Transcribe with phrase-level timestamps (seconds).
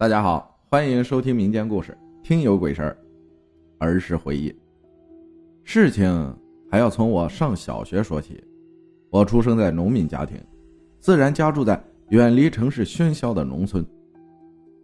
[0.00, 1.92] 大家好，欢迎收听民间故事
[2.26, 2.96] 《听有鬼事儿》，
[3.84, 4.50] 儿时回忆。
[5.62, 6.34] 事情
[6.70, 8.42] 还要从我上小学说起。
[9.10, 10.42] 我出生在农民家庭，
[11.00, 11.78] 自然家住在
[12.08, 13.84] 远离城市喧嚣的农村。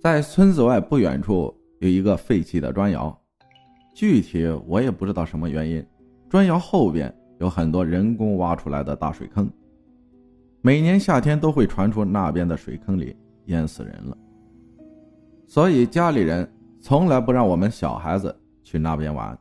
[0.00, 3.14] 在村子外不远处有一个废弃的砖窑，
[3.94, 5.86] 具体我也不知道什么原因。
[6.30, 9.46] 砖窑后边有很多人工挖出来的大水坑，
[10.62, 13.14] 每年夏天都会传出那边的水坑里
[13.48, 14.16] 淹死人了。
[15.52, 16.50] 所以家里人
[16.80, 19.38] 从来不让我们小孩子去那边玩。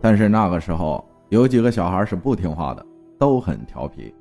[0.00, 2.86] 但是那个时候有几个小孩是不听话的，
[3.18, 4.14] 都很调皮。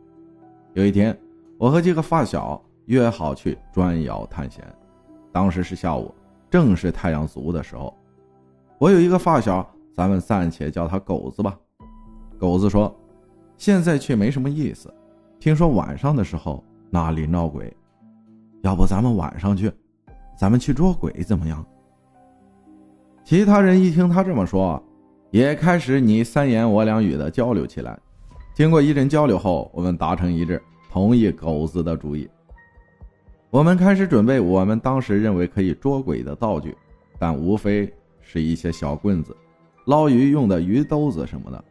[0.74, 1.16] 有一天，
[1.60, 4.66] 我和几个发小约好去砖窑探险。
[5.32, 6.12] 当时是下午，
[6.50, 7.96] 正是太阳足的时候。
[8.80, 9.63] 我有一个发小，
[9.94, 11.55] 咱们暂且叫他狗子吧。
[12.40, 12.91] 狗子说
[13.55, 14.91] ：“现在去没什么意思，
[15.40, 17.72] 听说晚上的时候那里闹鬼，
[18.63, 19.72] 要不咱们晚上去。”
[20.41, 21.63] 咱们去捉鬼怎么样？
[23.23, 24.84] 其他人一听他这么说，
[25.29, 27.96] 也开始你三言我两语的交流起来。
[28.51, 32.27] 经过一阵交流后，我们达成一致，同意狗子的主意。
[33.51, 36.76] 我们开始准备我们当时认为可以捉鬼的道具，
[37.20, 39.38] 但无非是一些小棍子、
[39.85, 41.63] 捞鱼用的鱼兜子什么的。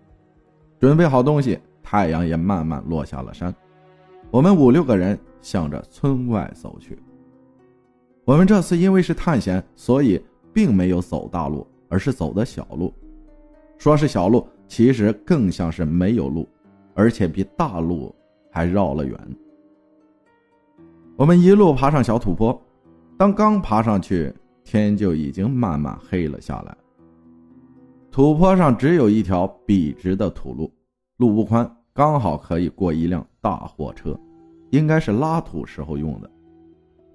[0.79, 3.53] 准备好东西，太阳也慢慢落下了山。
[4.31, 6.97] 我们五六个人向着村外走去。
[8.31, 12.95] 我们这次因为是探险，所以并没有走大路，而是走的小路。
[13.77, 16.49] 说是小路，其实更像是没有路，
[16.95, 18.15] 而且比大路
[18.49, 19.19] 还绕了远。
[21.17, 22.57] 我们一路爬上小土坡，
[23.19, 26.77] 当刚爬上去，天就已经慢慢黑了下来。
[28.13, 30.73] 土坡上只有一条笔直的土路，
[31.17, 34.17] 路不宽，刚好可以过一辆大货车，
[34.71, 36.31] 应该是拉土时候用的。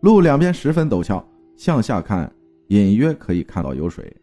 [0.01, 2.31] 路两边十分陡峭，向下看，
[2.67, 4.15] 隐约可以看到有水。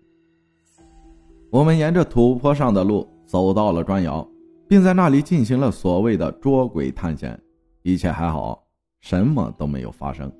[1.50, 4.26] 我们沿着土坡上的路走到了砖窑，
[4.68, 7.38] 并在那里进行了所谓的捉鬼探险。
[7.82, 8.62] 一切还好，
[9.00, 10.30] 什么都没有发生。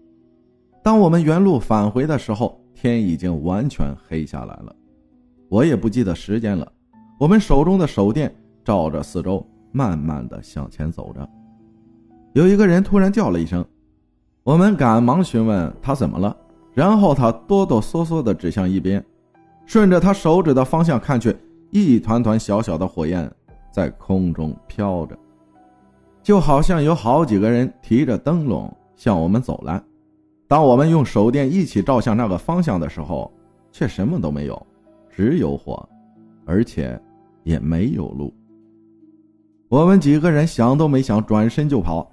[0.82, 4.74] 当我们原路返回的时候，天已经完全黑下来了。
[5.48, 6.72] 我也不记得时间了。
[7.18, 8.32] 我们手中的手电
[8.64, 11.28] 照着四周，慢慢的向前走着。
[12.32, 13.64] 有一个人突然叫了一声。
[14.44, 16.36] 我们赶忙询问他怎么了，
[16.74, 19.04] 然后他哆哆嗦嗦地指向一边，
[19.66, 21.36] 顺着他手指的方向看去，
[21.70, 23.30] 一团团小小的火焰
[23.70, 25.16] 在空中飘着，
[26.24, 29.80] 就好像有好几个人提着灯笼向我们走来。
[30.48, 33.32] 当我们用手电一起照向那个方向的时候，
[33.70, 34.66] 却什么都没有，
[35.08, 35.88] 只有火，
[36.44, 37.00] 而且
[37.44, 38.34] 也没有路。
[39.68, 42.06] 我们几个人想都没想，转身就跑。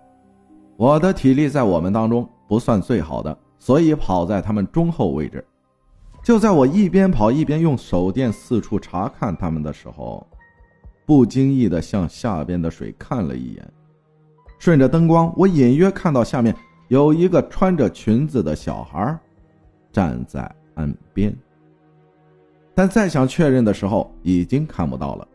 [0.79, 5.43] 我的体力在我们当中不算最好的，所以跑在他们中后位置。
[6.23, 10.25] 就在我一边跑一边用手电四处查看他们的时候，
[11.05, 13.73] 不经意的向下边的水看了一眼，
[14.57, 16.55] 顺着灯光，我隐约看到下面
[16.87, 19.19] 有一个穿着裙子的小孩
[19.91, 21.37] 站在岸边。
[22.73, 25.27] 但再想确认的时候，已经看不到了。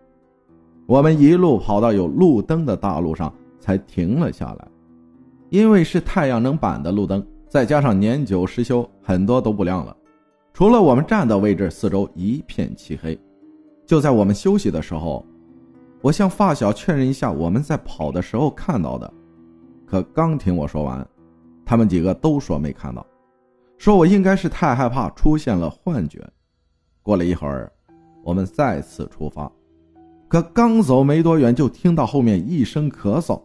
[0.86, 4.68] 我们一路跑到有路灯的大路上，才停了下来。
[5.54, 9.96] 因为是太阳能板的路灯，再加上年久失修，很多都不亮了。
[10.52, 13.16] 除了我们站的位置，四周一片漆黑。
[13.86, 15.24] 就在我们休息的时候，
[16.02, 19.08] 我向发小确认一下我们在跑的时候看到的。
[19.86, 21.06] 可刚听我说完，
[21.64, 23.06] 他们几个都说没看到，
[23.78, 26.20] 说我应该是太害怕，出现了幻觉。
[27.00, 27.70] 过了一会儿，
[28.24, 29.48] 我们再次出发，
[30.26, 33.40] 可刚走没多远，就听到后面一声咳嗽。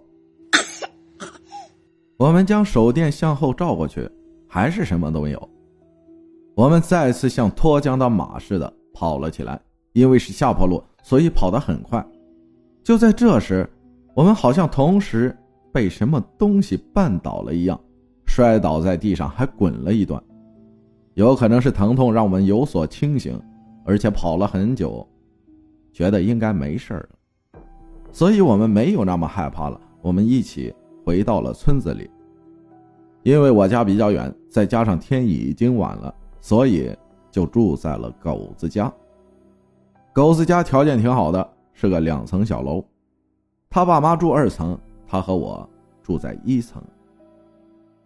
[2.19, 4.06] 我们将手电向后照过去，
[4.46, 5.50] 还是什么都没有。
[6.53, 9.57] 我们再次像脱缰的马似的跑了起来，
[9.94, 12.06] 因为是下坡路，所以跑得很快。
[12.84, 13.66] 就在这时，
[14.13, 15.34] 我们好像同时
[15.72, 17.79] 被什么东西绊倒了一样，
[18.25, 20.22] 摔倒在地上，还滚了一段。
[21.13, 23.41] 有可能是疼痛让我们有所清醒，
[23.85, 25.08] 而且跑了很久，
[25.94, 27.09] 觉得应该没事了，
[28.11, 29.79] 所以我们没有那么害怕了。
[30.02, 30.76] 我们一起。
[31.09, 32.08] 回到了村子里，
[33.23, 36.96] 因为我家比较远，再加上天已经晚了，所以
[37.32, 38.94] 就住在了狗子家。
[40.14, 42.85] 狗子家条件挺好的，是个两层小楼，
[43.72, 44.78] 他爸妈住二层，
[45.08, 45.67] 他和我
[46.03, 46.79] 住在一层。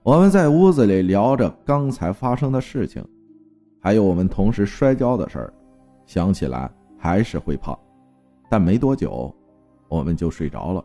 [0.01, 3.05] 我们在屋子里聊着刚才发生的事情，
[3.81, 5.53] 还有我们同时摔跤的事儿，
[6.05, 7.77] 想起来还是会怕，
[8.49, 9.35] 但没多久，
[9.89, 10.81] 我们就睡着了。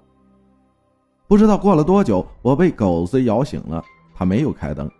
[1.28, 3.84] 不知道过了多久，我被狗子咬醒了。
[4.14, 4.90] 他没有开灯，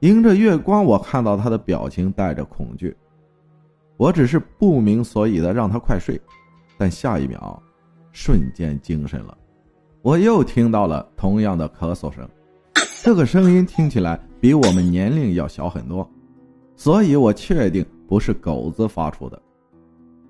[0.00, 2.94] 迎着月光，我看到他的表情带着恐惧。
[3.96, 6.20] 我只是不明所以的让他快睡，
[6.76, 7.60] 但下一秒，
[8.12, 9.36] 瞬间精神了。
[10.02, 12.28] 我又听到了同样的咳嗽声，
[13.02, 16.08] 这个声音听起来比我们年龄要小很多，
[16.76, 19.42] 所以我确定不是狗子发出的。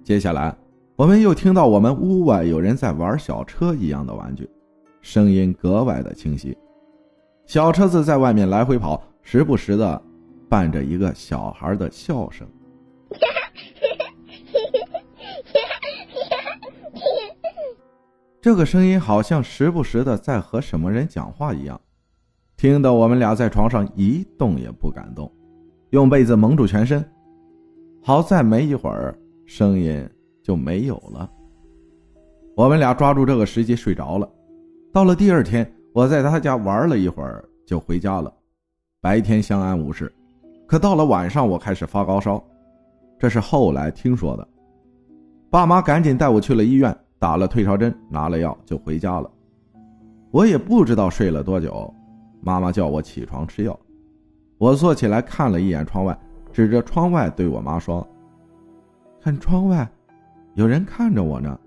[0.02, 0.56] 接下来，
[0.96, 4.48] 我们又听到我们屋外有人在玩小车一样的玩具，
[5.00, 6.56] 声音格外的清晰。
[7.46, 10.02] 小车子在外面来回跑，时不时的
[10.48, 12.46] 伴着一个小孩的笑声。
[18.40, 21.80] 这个声音好像时不时的在和什么人讲话一样，
[22.56, 25.30] 听得我们俩在床上一动也不敢动，
[25.90, 27.04] 用被子蒙住全身。
[28.02, 30.08] 好在没一会儿，声音
[30.42, 31.30] 就没有了。
[32.54, 34.28] 我们俩抓住这个时机睡着了。
[34.92, 38.32] 到了第二天，我在他家玩了一会儿就回家了，
[39.00, 40.12] 白天相安无事。
[40.66, 42.42] 可到了晚上，我开始发高烧，
[43.18, 44.46] 这是后来听说的。
[45.50, 46.96] 爸妈赶紧带我去了医院。
[47.20, 49.28] 打了退烧针，拿了药就回家了。
[50.30, 51.92] 我也不知道睡了多久，
[52.40, 53.76] 妈妈叫我起床吃药。
[54.56, 56.16] 我坐起来看了一眼窗外，
[56.52, 58.06] 指着窗外对我妈说
[59.20, 59.84] ：“看窗外，
[60.54, 61.58] 有人看着我呢。”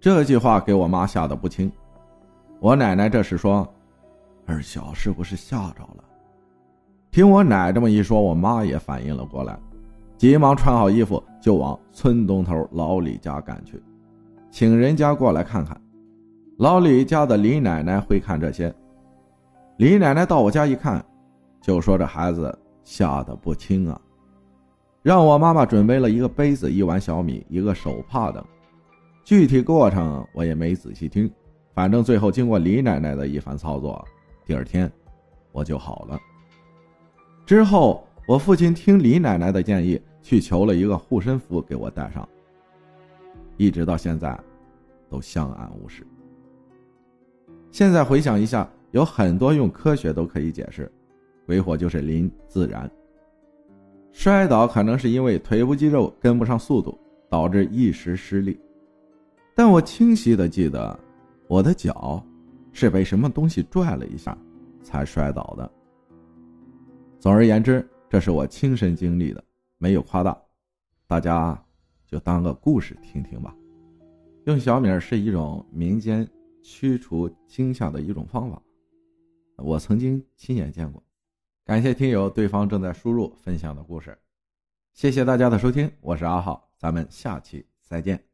[0.00, 1.70] 这句话给我妈吓得不轻。
[2.60, 3.66] 我奶奶这时说
[4.46, 6.04] ：“二小是不是吓着了？”
[7.10, 9.58] 听我奶这么一说，我妈也反应了过来。
[10.16, 13.82] 急忙穿好衣服，就往村东头老李家赶去，
[14.50, 15.80] 请人家过来看看。
[16.58, 18.72] 老李家的李奶奶会看这些。
[19.78, 21.04] 李奶奶到我家一看，
[21.60, 24.00] 就说：“这孩子吓得不轻啊！”
[25.02, 28.44] 让我妈妈准备了一个杯子、一碗小米、一个手帕等。
[29.28, 31.30] 具体过程我也没仔细听，
[31.74, 34.02] 反正最后经过李奶奶的一番操作，
[34.46, 34.90] 第二天
[35.52, 36.18] 我就好了。
[37.44, 38.02] 之后。
[38.26, 42.28] 我父亲听李奶奶的建议，去求了一个护身符给我带上。
[43.56, 44.38] 一直到现在，
[45.08, 46.06] 都相安无事。
[47.70, 50.92] 现在回想一下，有很多用科学都可以解释，
[51.46, 52.90] 鬼火就是临自然。
[54.12, 56.98] 摔倒可能是因为腿部肌肉跟不上速度，
[57.30, 58.60] 导致一时失力。
[59.58, 60.96] 但我清晰的记得，
[61.48, 62.24] 我的脚
[62.72, 64.38] 是被什么东西拽了一下，
[64.84, 65.68] 才摔倒的。
[67.18, 67.84] 总而言之。
[68.08, 69.44] 这是我亲身经历的，
[69.76, 70.40] 没有夸大，
[71.06, 71.60] 大家
[72.06, 73.54] 就当个故事听听吧。
[74.44, 76.26] 用小米是一种民间
[76.62, 78.62] 驱除惊吓的一种方法，
[79.56, 81.02] 我曾经亲眼见过。
[81.66, 84.16] 感谢听友对方正在输入分享的故事，
[84.94, 88.27] 谢谢大家的收听，我是阿浩，咱们下期再见。